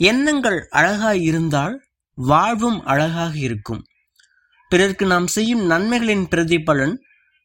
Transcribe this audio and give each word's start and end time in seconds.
எண்ணங்கள் 0.00 0.68
அழகாய் 0.70 1.22
இருந்தால் 1.22 1.74
வாழ்வும் 2.14 2.84
அழகாக 2.84 3.36
இருக்கும். 3.36 3.84
பிறருக்கு 4.68 5.06
நாம் 5.06 5.26
செய்யும் 5.26 5.70
நன்மைகளின் 5.70 6.24
பிரதிபலன் 6.30 6.94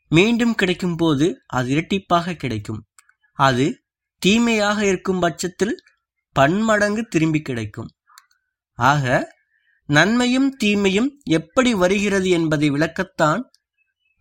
மீண்டும் 0.09 0.55
கிடைக்கும் 0.55 0.95
போது 0.95 1.41
அது 1.47 1.67
இரட்டிப்பாக 1.75 2.35
கிடைக்கும். 2.35 2.81
அது 3.34 3.66
தீமையாக 4.17 4.85
இருக்கும் 4.85 5.20
பட்சத்தில் 5.20 5.75
பன்மடங்கு 6.31 7.03
திரும்பி 7.03 7.41
கிடைக்கும். 7.41 7.89
ஆக 8.80 9.33
நன்மையும் 9.85 10.49
தீமையும் 10.58 11.09
எப்படி 11.23 11.73
வருகிறது 11.73 12.30
என்பதை 12.30 12.72
விளக்கத்தான் 12.72 13.41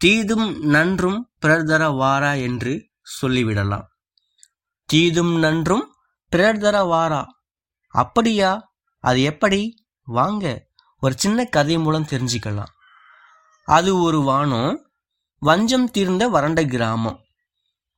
தீதும் 0.05 0.61
நன்றும் 0.61 1.21
பிறர் 1.39 1.65
தர 1.65 1.89
வாரா 1.89 2.33
என்று 2.33 2.73
சொல்லிவிடலாம். 3.21 3.87
தீதும் 4.87 5.39
நன்றும் 5.39 5.85
பிறர் 6.29 6.59
தர 6.59 6.83
வாரா 6.83 7.23
அப்படியா? 7.93 8.73
அது 8.99 9.23
எப்படி? 9.23 9.87
வாங்க 10.05 10.67
ஒரு 11.01 11.15
சின்ன 11.17 11.45
கதை 11.45 11.79
மூலம் 11.79 12.07
தெரிஞ்சுக்கலாம். 12.11 12.73
அது 13.65 14.01
ஒரு 14.01 14.21
வானம் 14.21 14.91
வஞ்சம் 15.39 15.91
தீர்ந்த 15.91 16.29
வறண்ட 16.29 16.65
கிராமம். 16.65 17.21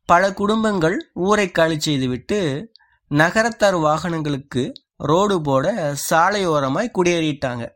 பல 0.05 0.35
குடும்பங்கள் 0.35 1.11
ஊரை 1.15 1.51
காலி 1.51 1.81
செய்துவிட்டு 1.81 2.71
நகரத்தார் 3.09 3.75
வாகனங்களுக்கு 3.75 4.73
ரோடு 4.97 5.41
போட 5.41 5.97
சாலையோரமாய் 6.11 6.91
குடியேறிட்டாங்க. 6.95 7.69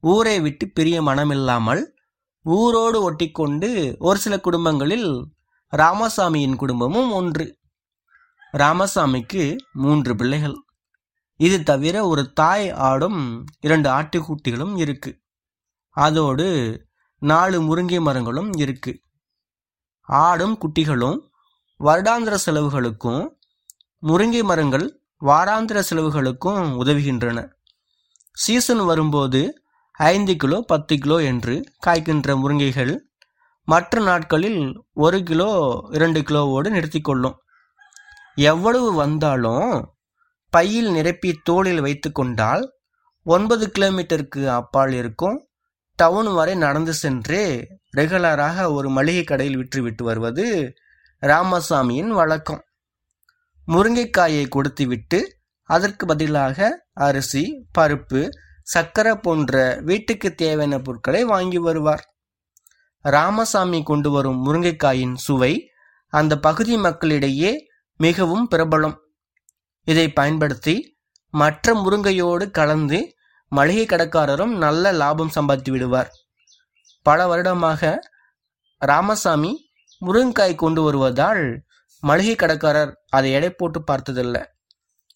ஊரை 0.00 0.40
விட்டு 0.40 0.70
பிரிய 0.70 1.02
மனமில்லாமல் 1.02 1.82
ஊரோடு 2.44 3.00
ஒட்டிக்கொண்டு 3.00 3.96
ஒரு 3.98 4.18
சில 4.18 4.40
குடும்பங்களில் 4.40 5.26
ராமசாமியின் 5.76 6.56
குடும்பமும் 6.56 7.12
ஒன்று. 7.12 7.58
ராமசாமிக்கு 8.52 9.56
மூன்று 9.72 10.16
பிள்ளைகள். 10.16 10.65
இது 11.40 11.62
தவிர 11.62 11.96
ஒரு 12.06 12.32
தாய் 12.32 12.70
ஆடும் 12.70 13.44
இரண்டு 13.60 13.88
ஆட்டுக்குட்டிகளும் 13.90 14.76
இருக்கு. 14.76 15.10
அதோடு 15.96 16.46
நாலு 17.22 17.58
முருங்கை 17.62 18.00
மரங்களும் 18.00 18.52
இருக்கு. 18.52 18.92
ஆடும் 20.08 20.58
குட்டிகளும் 20.58 21.18
வருடாந்திர 21.80 22.34
செலவுகளுக்கும் 22.46 23.22
முருங்கை 24.02 24.42
மரங்கள் 24.42 24.86
வாராந்திர 25.24 25.78
செலவுகளுக்கும் 25.90 26.62
உதவுகின்றன. 26.82 27.38
சீசன் 28.32 28.84
வரும்போது 28.84 29.40
ஐந்து 29.92 30.36
கிலோ 30.36 30.60
பத்து 30.60 30.98
கிலோ 30.98 31.22
என்று 31.22 31.54
காய்க்கின்ற 31.86 32.34
முருங்கைகள் 32.40 32.94
மற்ற 33.68 34.00
நாட்களில் 34.00 34.62
ஒரு 34.92 35.22
கிலோ 35.22 35.50
இரண்டு 35.90 36.20
கிலோவோடு 36.20 36.68
நிறுத்திக்கொள்ளும். 36.76 37.36
எவ்வளவு 38.34 38.92
வந்தாலும் 38.92 39.95
பையில் 40.56 40.88
நிரப்பி 40.96 41.30
தோளில் 41.48 41.80
வைத்து 41.86 42.08
கொண்டால் 42.18 42.64
ஒன்பது 43.26 43.64
கிலோமீட்டருக்கு 43.66 44.42
அப்பால் 44.60 44.94
இருக்கும். 45.00 45.38
டவுன் 45.98 46.28
வரை 46.38 46.54
நடந்து 46.64 46.92
சென்று 47.02 47.40
ரெகுலராக 47.96 48.66
ஒரு 48.76 48.88
மளிகை 48.96 49.24
கடையில் 49.24 49.58
விற்றுவிட்டு 49.60 50.02
வருவது 50.08 50.46
ராமசாமியின் 51.22 52.10
வழக்கம். 52.18 52.62
முருங்கைக்காயை 53.68 54.42
கொடுத்துவிட்டு 54.48 55.20
அதற்கு 55.70 56.04
பதிலாக 56.10 56.66
அரிசி 57.06 57.44
பருப்பு 57.78 58.20
சக்கரை 58.74 59.14
போன்ற 59.24 59.54
வீட்டுக்கு 59.88 60.28
தேவையான 60.42 60.78
பொருட்களை 60.86 61.22
வாங்கி 61.32 61.60
வருவார். 61.66 62.04
ராமசாமி 63.04 63.80
கொண்டு 63.90 64.10
வரும் 64.10 64.38
முருங்கைக்காயின் 64.46 65.16
சுவை 65.26 65.52
அந்த 66.12 66.34
பகுதி 66.46 66.76
மக்களிடையே 66.86 67.52
மிகவும் 68.00 68.46
பிரபலம். 68.54 68.96
இதை 69.86 70.06
பயன்படுத்தி 70.12 70.74
மற்ற 71.34 71.74
முருங்கையோடு 71.74 72.44
கலந்து 72.50 72.98
மளிகை 73.52 73.84
கடைக்காரரும் 73.86 74.54
நல்ல 74.56 74.92
லாபம் 74.92 75.28
சம்பாதித்து 75.28 75.72
விடுவார். 75.72 76.10
பல 77.06 77.26
வருடமாக 77.26 78.00
ராமசாமி 78.78 79.52
முருங்கைக்காய் 80.06 80.54
கொண்டு 80.54 80.82
வருவதால் 80.82 81.42
மளிகை 82.02 82.34
கடைக்காரர் 82.34 82.92
அதை 83.08 83.32
எடை 83.32 83.50
போட்டு 83.50 83.80
பார்த்ததில்லை. 83.82 84.42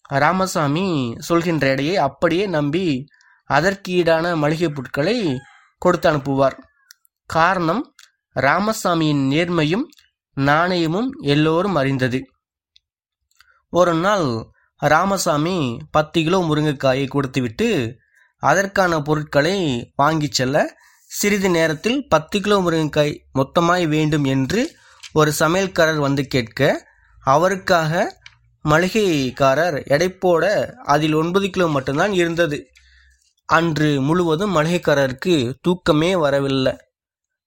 ராமசாமி 0.01 1.15
சொல்கின்ற 1.17 1.67
எடையை 1.67 1.95
அப்படியே 1.97 2.45
நம்பி 2.45 2.85
அதற்கு 3.49 3.91
ஈடான 3.93 4.35
மளிகை 4.35 4.69
பொருட்களை 4.69 5.17
கொடுத்து 5.81 6.07
அனுப்புவார். 6.11 6.57
காரணம் 7.29 7.83
ராமசாமியின் 8.35 9.23
நேர்மையும் 9.33 9.85
நாணயமும் 10.37 11.09
எல்லோரும் 11.25 11.75
அறிந்தது. 11.75 12.19
ஒரு 13.73 13.93
நாள் 13.93 14.27
ராமசாமி 14.81 15.77
பத்து 15.91 16.23
கிலோ 16.23 16.37
முருங்கைக்காயை 16.39 17.07
கொடுத்துவிட்டு 17.07 17.97
அதற்கான 18.37 19.01
பொருட்களை 19.01 19.57
வாங்கி 19.95 20.27
செல்ல 20.31 20.75
சிறிது 21.05 21.49
நேரத்தில் 21.49 22.07
பத்து 22.07 22.41
கிலோ 22.41 22.57
முருங்கைக்காய் 22.57 23.13
மொத்தமாய் 23.33 23.87
வேண்டும் 23.87 24.23
என்று 24.23 24.75
ஒரு 25.13 25.31
சமையல்காரர் 25.39 25.95
வந்து 25.95 26.27
கேட்க 26.27 26.89
அவருக்காக 27.23 28.19
மளிகைக்காரர் 28.69 29.77
எடைப்போட 29.87 30.65
அதில் 30.83 31.13
ஒன்பது 31.13 31.49
கிலோ 31.49 31.67
மட்டும்தான் 31.67 32.13
இருந்தது. 32.13 32.67
அன்று 33.45 34.01
முழுவதும் 34.01 34.55
மளிகைக்காரருக்கு 34.55 35.53
தூக்கமே 35.61 36.15
வரவில்லை. 36.15 36.73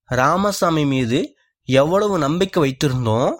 ராமசாமி 0.05 0.85
மீது 0.85 1.35
எவ்வளவு 1.65 2.19
நம்பிக்கை 2.19 2.63
வைத்திருந்தோம்? 2.63 3.33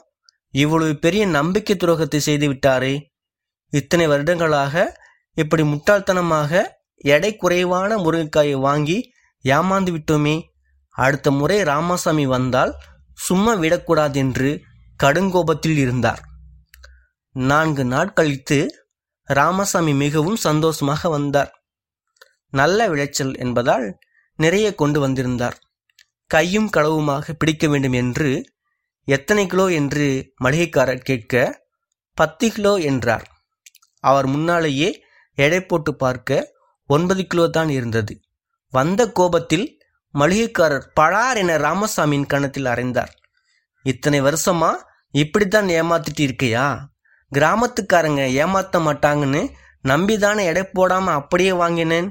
இவ்வளவு 0.51 0.97
பெரிய 0.97 1.27
நம்பிக்கை 1.27 1.77
துரோகத்தை 1.77 2.17
செய்து 2.17 2.53
விட்டாரே. 2.53 2.95
இத்தனை 3.79 4.07
வருடங்களாக 4.07 4.75
இப்படி 5.37 5.63
முட்டாள்தனமாக 5.63 6.63
எடை 7.05 7.31
குறைவான 7.37 7.97
முருங்கைக்காயை 7.97 8.59
வாங்கி 8.59 8.99
ஏமாந்து 9.45 9.91
விட்டோமே. 9.95 10.37
அடுத்த 10.95 11.29
முறை 11.31 11.59
ராமசாமி 11.63 12.27
வந்தால் 12.27 12.73
சும்மா 13.19 13.53
விடக்கூடாது 13.55 14.19
என்று 14.19 14.51
கடுங்கோபத்தில் 15.01 15.77
இருந்தார். 15.77 16.23
நான்கு 17.37 17.85
நாள் 17.85 18.13
கழித்து 18.13 18.59
ராமசாமி 19.29 19.93
மிகவும் 19.95 20.37
சந்தோஷமாக 20.37 21.09
வந்தார். 21.09 21.53
நல்ல 22.53 22.89
விளைச்சல் 22.89 23.35
என்பதால் 23.37 23.87
நிறைய 24.39 24.67
கொண்டு 24.75 24.99
வந்திருந்தார். 25.01 25.57
கையும் 26.31 26.71
களவுமாக 26.77 27.33
பிடிக்க 27.33 27.65
வேண்டும் 27.69 27.97
என்று 28.03 28.31
எத்தனை 29.09 29.45
கிலோ 29.47 29.67
என்று 29.71 30.07
மளிகைக்காரர் 30.45 31.07
கேட்க 31.09 31.63
பத்து 32.19 32.47
கிலோ 32.53 32.73
என்றார். 32.91 33.25
அவர் 34.05 34.27
முன்னாலேயே 34.27 34.91
எடை 35.39 35.61
போட்டு 35.61 35.93
பார்க்க 35.95 36.41
ஒன்பது 36.91 37.23
கிலோ 37.27 37.45
தான் 37.49 37.69
இருந்தது. 37.69 38.15
வந்த 38.73 39.01
கோபத்தில் 39.11 39.67
மளிகைக்காரர் 40.15 40.89
பழார் 40.95 41.39
என 41.43 41.57
ராமசாமியின் 41.59 42.27
கணத்தில் 42.27 42.69
அறைந்தார். 42.73 43.13
இத்தனை 43.85 44.19
வருஷமா 44.21 44.71
இப்படித்தான் 45.15 45.69
ஏமாத்திட்டு 45.79 46.23
இருக்கையா? 46.27 46.67
கிராமத்துக்காரங்க 47.33 48.23
ஏமாத்த 48.43 48.81
மாட்டாங்கன்னு 48.87 49.43
நம்பிதானே 49.85 50.43
எடை 50.51 50.63
போடாம 50.77 51.07
அப்படியே 51.21 51.53
வாங்கினேன். 51.63 52.09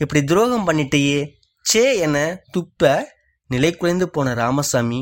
இப்படி 0.00 0.20
துரோகம் 0.24 0.66
பண்ணிட்டேயே 0.68 1.18
சே 1.66 1.82
என 1.98 2.16
துப்ப 2.54 2.92
நிலை 3.50 3.70
குறைந்து 3.76 4.06
போன 4.10 4.28
ராமசாமி 4.34 5.00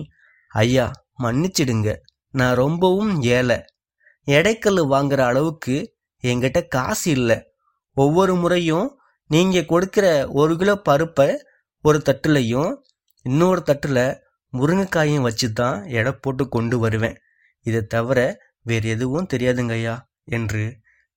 ஐயா 0.52 0.86
மன்னிச்சிடுங்க 1.22 1.90
நான் 2.34 2.54
ரொம்பவும் 2.54 3.12
ஏழை 3.36 3.58
எடைக்கல் 4.26 4.82
வாங்குற 4.92 5.20
அளவுக்கு 5.30 5.76
என்கிட்ட 6.24 6.60
காசு 6.76 7.06
இல்லை. 7.16 7.38
ஒவ்வொரு 7.96 8.34
முறையும் 8.34 8.88
நீங்கள் 9.30 9.70
கொடுக்குற 9.72 10.06
ஒரு 10.40 10.54
கிலோ 10.60 10.74
பருப்பை 10.88 11.28
ஒரு 11.84 11.98
தட்டுலையும் 12.08 12.72
இன்னொரு 13.26 13.60
தட்டில் 13.62 14.04
முருங்கைக்காயும் 14.52 15.26
வச்சு 15.28 15.48
தான் 15.52 15.78
எடை 15.98 16.12
போட்டு 16.12 16.44
கொண்டு 16.48 16.76
வருவேன். 16.78 17.16
இதை 17.66 17.80
தவிர 17.94 18.18
வேறு 18.66 18.88
எதுவும் 18.94 19.30
தெரியாதுங்கய்யா 19.32 19.96
என்று 20.36 20.64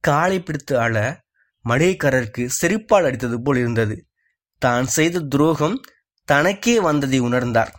காலை 0.03 0.37
பிடித்து 0.39 0.73
அழ 0.85 0.95
மளிகைக்காரருக்கு 1.65 2.43
செரிப்பால் 2.59 3.05
அடித்தது 3.07 3.37
போல் 3.41 3.59
இருந்தது. 3.63 3.95
தான் 4.61 4.87
செய்த 4.95 5.25
துரோகம் 5.33 5.77
தனக்கே 6.27 6.75
வந்ததை 6.87 7.19
உணர்ந்தார். 7.27 7.71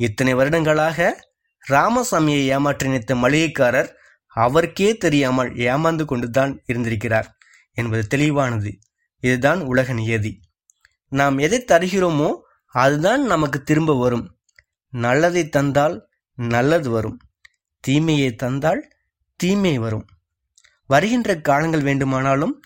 இத்தனை 0.00 0.32
வருடங்களாக 0.34 0.98
ராமசாமியை 1.64 2.42
ஏமாற்றி 2.54 2.88
நினைத்த 2.88 3.14
மளிகைக்காரர் 3.14 3.90
அவருக்கே 4.34 4.96
தெரியாமல் 4.96 5.54
ஏமாந்து 5.54 6.04
கொண்டுதான் 6.04 6.62
இருந்திருக்கிறார் 6.66 7.36
என்பது 7.72 8.06
தெளிவானது. 8.06 8.78
இதுதான் 9.20 9.60
உலக 9.60 9.92
நியதி. 9.92 10.40
நாம் 11.08 11.38
எதை 11.38 11.64
தருகிறோமோ 11.66 12.30
அதுதான் 12.66 13.22
நமக்கு 13.22 13.62
திரும்ப 13.62 13.98
வரும். 13.98 14.38
நல்லதை 14.90 15.48
தந்தால் 15.48 16.08
நல்லது 16.34 16.90
வரும். 16.90 17.18
தீமையை 17.80 18.34
தந்தால் 18.34 18.90
தீமை 19.36 19.78
வரும். 19.78 20.06
வருகின்ற 20.86 21.40
காலங்கள் 21.40 21.82
வேண்டுமானாலும் 21.82 22.62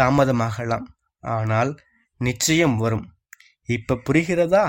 தாமதமாகலாம். 0.00 0.86
ஆனால் 1.20 1.78
நிச்சயம் 2.20 2.76
வரும். 2.76 3.06
இப்ப 3.64 4.00
புரிகிறதா? 4.06 4.64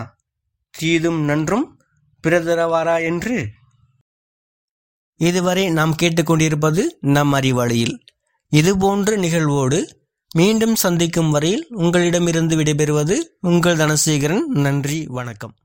தீதும் 0.70 1.22
நன்றும் 1.24 1.82
பிறதரவாரா 2.28 3.02
என்று 3.02 3.50
இதுவரை 5.18 5.70
நாம் 5.70 5.96
கேட்டுக்கொண்டிருப்பது 6.02 6.84
நம் 7.00 7.34
அறிவாளியில் 7.34 8.00
இதுபோன்ற 8.50 9.16
நிகழ்வோடு 9.16 9.80
மீண்டும் 10.34 10.76
சந்திக்கும் 10.76 11.32
வரையில் 11.32 11.68
உங்களிடமிருந்து 11.70 12.58
விடைபெறுவது 12.58 13.16
உங்கள் 13.40 13.78
தனசேகரன். 13.78 14.46
நன்றி 14.46 15.06
வணக்கம். 15.08 15.56